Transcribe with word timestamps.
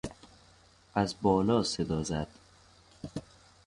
از 0.95 1.15
بالا 1.21 1.63
صدا 1.63 2.03
زد. 2.03 2.27